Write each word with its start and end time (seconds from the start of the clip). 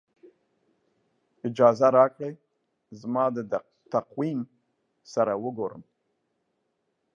اجازه 1.47 1.87
راکړئ 1.97 2.33
زما 2.99 3.25
د 3.35 3.37
تقویم 3.93 4.39
سره 5.13 5.33
وګورم. 5.43 5.83